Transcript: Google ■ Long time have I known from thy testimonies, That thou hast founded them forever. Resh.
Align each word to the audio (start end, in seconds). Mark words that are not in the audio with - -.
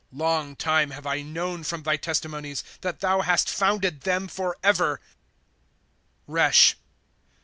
Google 0.11 0.25
■ 0.25 0.27
Long 0.29 0.55
time 0.55 0.89
have 0.89 1.05
I 1.05 1.21
known 1.21 1.61
from 1.63 1.83
thy 1.83 1.95
testimonies, 1.95 2.63
That 2.81 3.01
thou 3.01 3.21
hast 3.21 3.47
founded 3.47 4.01
them 4.01 4.27
forever. 4.27 4.99
Resh. 6.25 6.75